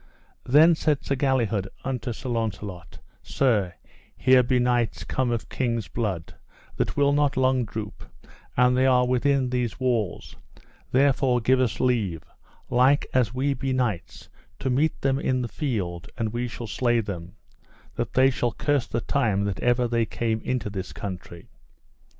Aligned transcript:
Then 0.47 0.73
said 0.73 1.03
Sir 1.05 1.13
Galihud 1.15 1.67
unto 1.83 2.11
Sir 2.11 2.27
Launcelot: 2.29 2.97
Sir, 3.21 3.75
here 4.17 4.41
be 4.41 4.57
knights 4.57 5.03
come 5.03 5.29
of 5.29 5.47
kings' 5.47 5.87
blood, 5.89 6.33
that 6.77 6.97
will 6.97 7.13
not 7.13 7.37
long 7.37 7.65
droop, 7.65 8.05
and 8.57 8.75
they 8.75 8.87
are 8.87 9.05
within 9.05 9.51
these 9.51 9.79
walls; 9.79 10.35
therefore 10.91 11.39
give 11.39 11.59
us 11.59 11.79
leave, 11.79 12.23
like 12.67 13.05
as 13.13 13.35
we 13.35 13.53
be 13.53 13.73
knights, 13.73 14.27
to 14.57 14.71
meet 14.71 14.99
them 15.01 15.19
in 15.19 15.43
the 15.43 15.47
field, 15.47 16.09
and 16.17 16.33
we 16.33 16.47
shall 16.47 16.65
slay 16.65 16.99
them, 16.99 17.35
that 17.93 18.13
they 18.13 18.31
shall 18.31 18.53
curse 18.53 18.87
the 18.87 19.01
time 19.01 19.43
that 19.43 19.59
ever 19.59 19.87
they 19.87 20.07
came 20.07 20.41
into 20.41 20.71
this 20.71 20.91
country. 20.93 21.47